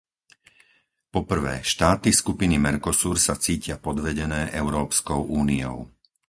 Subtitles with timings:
[1.13, 5.77] Po prvé, štáty skupiny Mercosur sa cítia podvedené Európskou úniou.